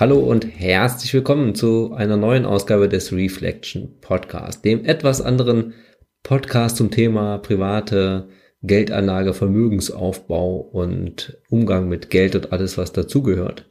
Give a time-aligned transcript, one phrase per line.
[0.00, 5.74] Hallo und herzlich willkommen zu einer neuen Ausgabe des Reflection Podcast, dem etwas anderen
[6.22, 8.30] Podcast zum Thema private
[8.62, 13.68] Geldanlage, Vermögensaufbau und Umgang mit Geld und alles, was dazugehört.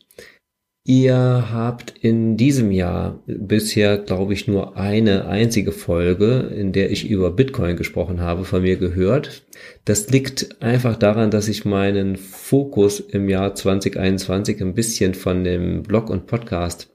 [0.89, 7.07] Ihr habt in diesem Jahr bisher, glaube ich, nur eine einzige Folge, in der ich
[7.07, 9.43] über Bitcoin gesprochen habe, von mir gehört.
[9.85, 15.83] Das liegt einfach daran, dass ich meinen Fokus im Jahr 2021 ein bisschen von dem
[15.83, 16.89] Blog und Podcast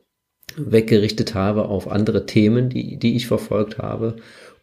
[0.57, 4.17] weggerichtet habe auf andere Themen, die, die ich verfolgt habe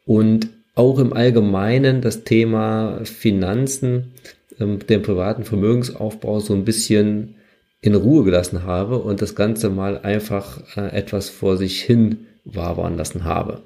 [0.04, 4.12] und auch im Allgemeinen das Thema Finanzen,
[4.60, 7.36] ähm, den privaten Vermögensaufbau so ein bisschen
[7.82, 12.98] in Ruhe gelassen habe und das Ganze mal einfach äh, etwas vor sich hin wabern
[12.98, 13.62] lassen habe.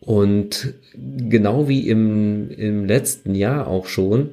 [0.00, 4.30] Und genau wie im, im letzten Jahr auch schon,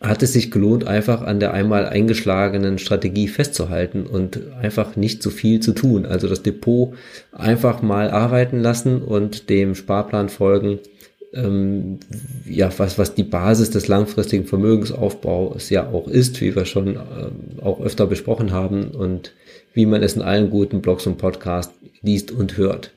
[0.00, 5.30] hat es sich gelohnt, einfach an der einmal eingeschlagenen Strategie festzuhalten und einfach nicht zu
[5.30, 6.04] viel zu tun.
[6.04, 6.94] Also das Depot
[7.32, 10.80] einfach mal arbeiten lassen und dem Sparplan folgen,
[11.32, 11.98] ähm,
[12.44, 17.60] ja, was, was die Basis des langfristigen Vermögensaufbaus ja auch ist, wie wir schon ähm,
[17.62, 19.32] auch öfter besprochen haben und
[19.74, 22.92] wie man es in allen guten Blogs und Podcasts liest und hört.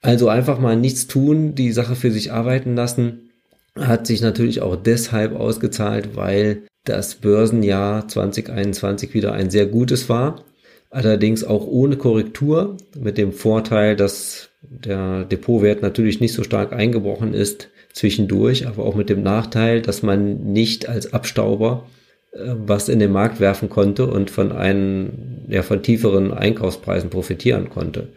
[0.00, 3.30] Also einfach mal nichts tun, die Sache für sich arbeiten lassen,
[3.78, 10.44] hat sich natürlich auch deshalb ausgezahlt, weil das Börsenjahr 2021 wieder ein sehr gutes war.
[10.92, 17.32] Allerdings auch ohne Korrektur, mit dem Vorteil, dass der Depotwert natürlich nicht so stark eingebrochen
[17.32, 21.86] ist zwischendurch, aber auch mit dem Nachteil, dass man nicht als Abstauber
[22.32, 27.70] äh, was in den Markt werfen konnte und von einen, ja, von tieferen Einkaufspreisen profitieren
[27.70, 28.08] konnte.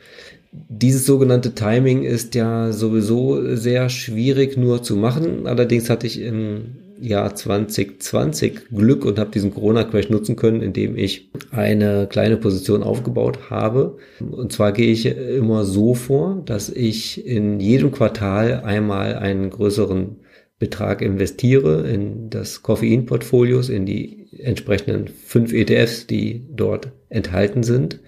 [0.51, 5.47] Dieses sogenannte Timing ist ja sowieso sehr schwierig nur zu machen.
[5.47, 11.29] Allerdings hatte ich im Jahr 2020 Glück und habe diesen Corona-Crash nutzen können, indem ich
[11.51, 13.97] eine kleine Position aufgebaut habe.
[14.19, 20.17] Und zwar gehe ich immer so vor, dass ich in jedem Quartal einmal einen größeren
[20.57, 27.99] Betrag investiere in das Koffein-Portfolios, in die entsprechenden fünf ETFs, die dort enthalten sind.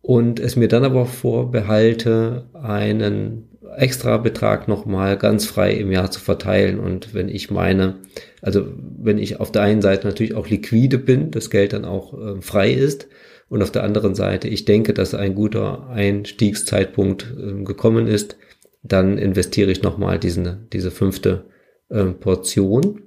[0.00, 6.20] Und es mir dann aber vorbehalte, einen extra Betrag nochmal ganz frei im Jahr zu
[6.20, 6.78] verteilen.
[6.78, 7.96] Und wenn ich meine,
[8.42, 8.66] also
[8.98, 12.40] wenn ich auf der einen Seite natürlich auch liquide bin, das Geld dann auch äh,
[12.40, 13.08] frei ist,
[13.48, 18.36] und auf der anderen Seite ich denke, dass ein guter Einstiegszeitpunkt äh, gekommen ist,
[18.82, 21.46] dann investiere ich nochmal diesen, diese fünfte
[21.88, 23.02] äh, Portion.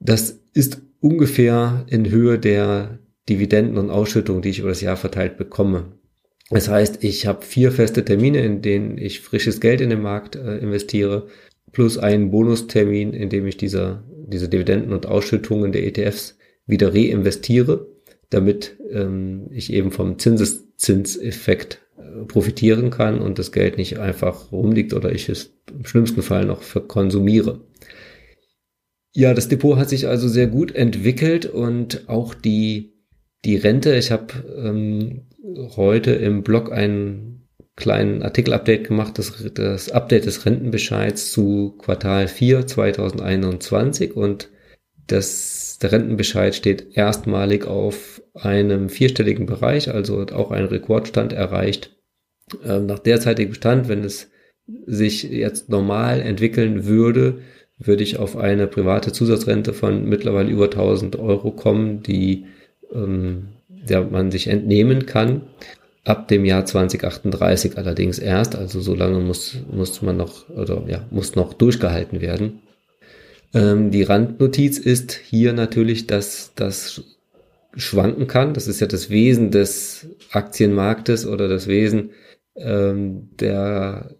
[0.00, 2.98] Das ist ungefähr in Höhe der
[3.28, 5.97] Dividenden und Ausschüttungen, die ich über das Jahr verteilt bekomme.
[6.50, 10.36] Das heißt, ich habe vier feste Termine, in denen ich frisches Geld in den Markt
[10.36, 11.26] äh, investiere,
[11.72, 17.86] plus einen Bonustermin, in dem ich diese, diese Dividenden und Ausschüttungen der ETFs wieder reinvestiere,
[18.30, 24.94] damit ähm, ich eben vom Zinseszinseffekt äh, profitieren kann und das Geld nicht einfach rumliegt
[24.94, 27.60] oder ich es im schlimmsten Fall noch verkonsumiere.
[29.14, 32.92] Ja, das Depot hat sich also sehr gut entwickelt und auch die,
[33.44, 34.26] die Rente, ich habe
[34.56, 35.26] ähm,
[35.76, 42.66] heute im Blog einen kleinen Artikel-Update gemacht, das, das Update des Rentenbescheids zu Quartal 4
[42.66, 44.48] 2021 und
[45.06, 51.96] das, der Rentenbescheid steht erstmalig auf einem vierstelligen Bereich, also auch ein Rekordstand erreicht.
[52.64, 54.30] Ähm, nach derzeitigem Stand, wenn es
[54.86, 57.38] sich jetzt normal entwickeln würde,
[57.78, 62.46] würde ich auf eine private Zusatzrente von mittlerweile über 1000 Euro kommen, die
[62.92, 65.42] ähm, der man sich entnehmen kann.
[66.04, 71.06] Ab dem Jahr 2038 allerdings erst, also so lange muss, muss man noch, oder ja,
[71.10, 72.60] muss noch durchgehalten werden.
[73.54, 77.02] Ähm, die Randnotiz ist hier natürlich, dass das
[77.74, 78.54] schwanken kann.
[78.54, 82.10] Das ist ja das Wesen des Aktienmarktes oder das Wesen
[82.56, 84.14] ähm, der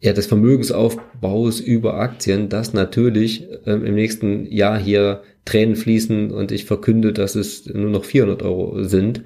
[0.00, 6.52] ja, des Vermögensaufbaus über Aktien, dass natürlich ähm, im nächsten Jahr hier Tränen fließen und
[6.52, 9.24] ich verkünde, dass es nur noch 400 Euro sind.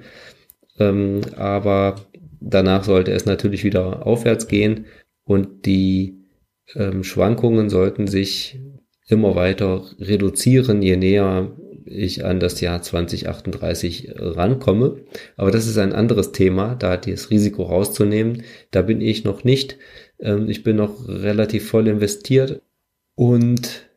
[0.77, 1.95] Ähm, aber
[2.39, 4.85] danach sollte es natürlich wieder aufwärts gehen
[5.23, 6.19] und die
[6.75, 8.59] ähm, Schwankungen sollten sich
[9.07, 11.51] immer weiter reduzieren, je näher
[11.85, 14.97] ich an das Jahr 2038 rankomme.
[15.37, 18.43] Aber das ist ein anderes Thema, da das Risiko rauszunehmen.
[18.69, 19.77] Da bin ich noch nicht.
[20.19, 22.61] Ähm, ich bin noch relativ voll investiert
[23.15, 23.88] und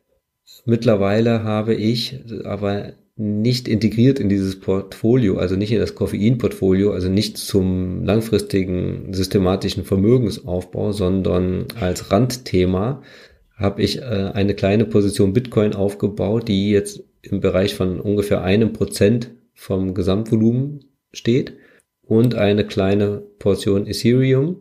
[0.65, 7.09] Mittlerweile habe ich aber nicht integriert in dieses Portfolio, also nicht in das Koffein-Portfolio, also
[7.09, 13.03] nicht zum langfristigen systematischen Vermögensaufbau, sondern als Randthema
[13.55, 18.73] habe ich äh, eine kleine Position Bitcoin aufgebaut, die jetzt im Bereich von ungefähr einem
[18.73, 21.53] Prozent vom Gesamtvolumen steht.
[22.05, 24.57] und eine kleine Portion Ethereum,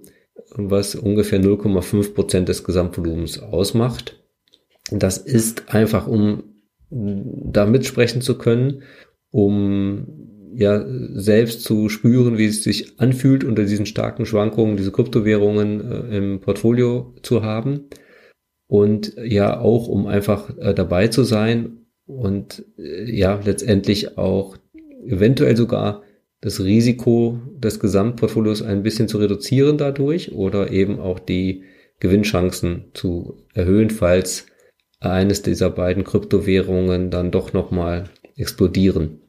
[0.55, 4.22] was ungefähr 0,5 Prozent des Gesamtvolumens ausmacht.
[4.99, 6.45] Das ist einfach, um
[6.91, 8.83] da mitsprechen zu können,
[9.31, 10.07] um
[10.55, 10.85] ja
[11.15, 16.41] selbst zu spüren, wie es sich anfühlt, unter diesen starken Schwankungen diese Kryptowährungen äh, im
[16.41, 17.89] Portfolio zu haben.
[18.67, 24.57] Und ja auch, um einfach äh, dabei zu sein und äh, ja letztendlich auch
[25.07, 26.03] eventuell sogar
[26.41, 31.63] das Risiko des Gesamtportfolios ein bisschen zu reduzieren dadurch oder eben auch die
[32.01, 34.47] Gewinnchancen zu erhöhen, falls
[35.05, 38.05] eines dieser beiden Kryptowährungen dann doch nochmal
[38.37, 39.21] explodieren.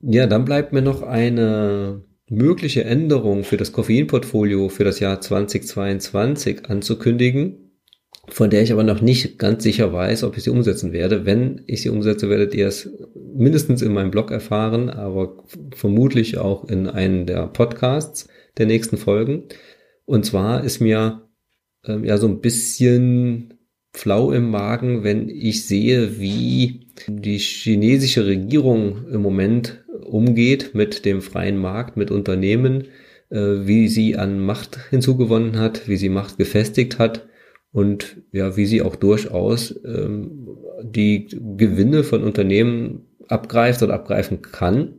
[0.00, 6.66] Ja, dann bleibt mir noch eine mögliche Änderung für das Koffeinportfolio für das Jahr 2022
[6.68, 7.72] anzukündigen,
[8.28, 11.24] von der ich aber noch nicht ganz sicher weiß, ob ich sie umsetzen werde.
[11.24, 15.42] Wenn ich sie umsetze, werdet ihr es mindestens in meinem Blog erfahren, aber
[15.74, 18.28] vermutlich auch in einem der Podcasts
[18.58, 19.44] der nächsten Folgen.
[20.04, 21.27] Und zwar ist mir
[21.84, 23.54] ähm, ja so ein bisschen
[23.92, 31.20] flau im Magen, wenn ich sehe, wie die chinesische Regierung im Moment umgeht mit dem
[31.20, 32.84] freien Markt, mit Unternehmen,
[33.30, 37.26] äh, wie sie an Macht hinzugewonnen hat, wie sie Macht gefestigt hat
[37.72, 40.48] und ja, wie sie auch durchaus ähm,
[40.82, 44.94] die Gewinne von Unternehmen abgreift oder abgreifen kann.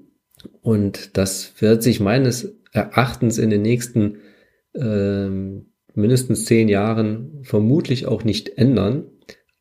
[0.62, 4.18] Und das wird sich meines Erachtens in den nächsten
[4.76, 9.06] ähm, mindestens zehn Jahren vermutlich auch nicht ändern.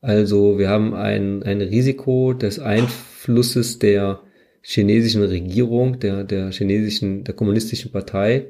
[0.00, 4.20] Also wir haben ein, ein Risiko des Einflusses der
[4.62, 8.46] chinesischen Regierung, der, der chinesischen, der kommunistischen Partei,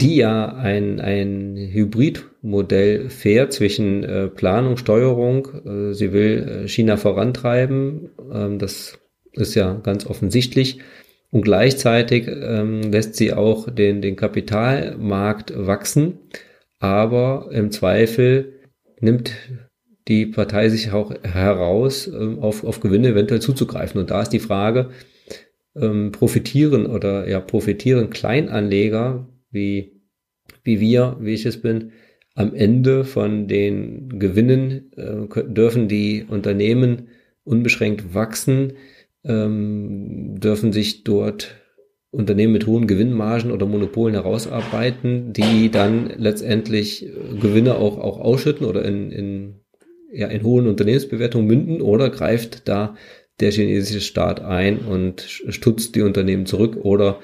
[0.00, 5.48] die ja ein, ein Hybridmodell fährt zwischen äh, Planung, Steuerung.
[5.64, 8.10] Äh, sie will äh, China vorantreiben.
[8.32, 8.98] Ähm, das
[9.32, 10.80] ist ja ganz offensichtlich.
[11.30, 16.18] Und gleichzeitig ähm, lässt sie auch den, den Kapitalmarkt wachsen
[16.84, 18.60] aber im Zweifel
[19.00, 19.32] nimmt
[20.06, 23.98] die Partei sich auch heraus, ähm, auf, auf Gewinne eventuell zuzugreifen.
[23.98, 24.90] Und da ist die Frage,
[25.74, 30.02] ähm, profitieren oder ja, profitieren Kleinanleger wie,
[30.62, 31.92] wie wir, wie ich es bin,
[32.34, 37.08] am Ende von den Gewinnen äh, dürfen die Unternehmen
[37.44, 38.74] unbeschränkt wachsen,
[39.24, 41.56] ähm, dürfen sich dort
[42.14, 48.66] Unternehmen mit hohen Gewinnmargen oder Monopolen herausarbeiten, die dann letztendlich äh, Gewinne auch, auch ausschütten
[48.66, 49.60] oder in, in,
[50.12, 52.96] ja, in hohen Unternehmensbewertungen münden oder greift da
[53.40, 57.18] der chinesische Staat ein und stutzt die Unternehmen zurück oder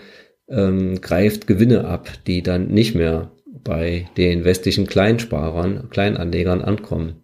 [0.49, 3.31] ähm, greift Gewinne ab, die dann nicht mehr
[3.63, 7.23] bei den westlichen Kleinsparern, Kleinanlegern ankommen.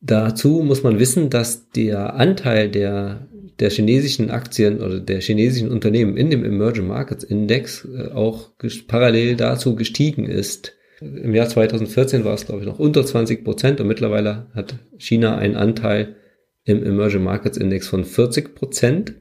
[0.00, 3.28] Dazu muss man wissen, dass der Anteil der
[3.60, 8.50] der chinesischen Aktien oder der chinesischen Unternehmen in dem Emerging Markets Index äh, auch
[8.88, 10.76] parallel dazu gestiegen ist.
[11.00, 15.36] Im Jahr 2014 war es, glaube ich, noch unter 20 Prozent und mittlerweile hat China
[15.36, 16.16] einen Anteil
[16.64, 19.14] im Emerging Markets Index von 40 Prozent.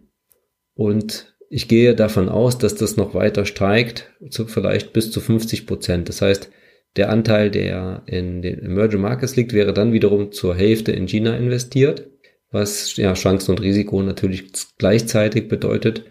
[0.75, 5.67] Und ich gehe davon aus, dass das noch weiter steigt, zu vielleicht bis zu 50
[5.67, 6.09] Prozent.
[6.09, 6.49] Das heißt,
[6.95, 11.35] der Anteil, der in den Emerging Markets liegt, wäre dann wiederum zur Hälfte in China
[11.35, 12.07] investiert
[12.53, 14.45] was ja Chancen und Risiko natürlich
[14.77, 16.05] gleichzeitig bedeutet.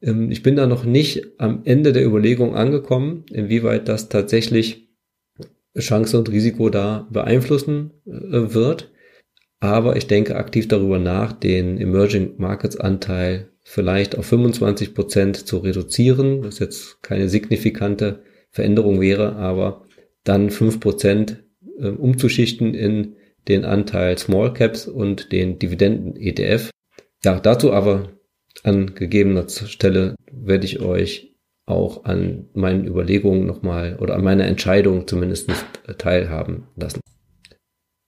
[0.00, 4.88] Ähm, ich bin da noch nicht am Ende der Überlegung angekommen, inwieweit das tatsächlich
[5.76, 8.92] Chance und Risiko da beeinflussen äh, wird.
[9.60, 15.58] Aber ich denke aktiv darüber nach, den Emerging Markets Anteil vielleicht auf 25 Prozent zu
[15.58, 19.84] reduzieren, was jetzt keine signifikante Veränderung wäre, aber
[20.24, 21.44] dann fünf Prozent
[21.78, 23.16] äh, umzuschichten in
[23.48, 26.70] den Anteil Small Caps und den Dividenden ETF.
[27.24, 28.12] Ja, dazu aber
[28.62, 31.36] an gegebener Stelle werde ich euch
[31.66, 35.50] auch an meinen Überlegungen nochmal oder an meiner Entscheidung zumindest
[35.98, 37.00] teilhaben lassen.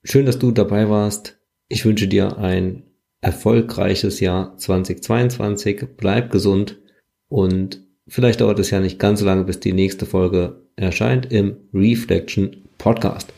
[0.03, 1.39] Schön, dass du dabei warst.
[1.69, 2.85] Ich wünsche dir ein
[3.21, 5.89] erfolgreiches Jahr 2022.
[5.97, 6.81] Bleib gesund
[7.29, 11.69] und vielleicht dauert es ja nicht ganz so lange, bis die nächste Folge erscheint im
[11.75, 13.33] Reflection Podcast.